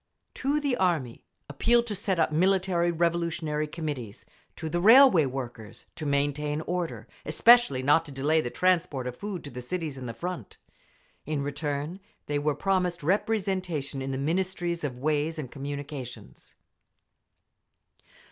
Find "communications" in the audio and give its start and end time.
15.51-16.55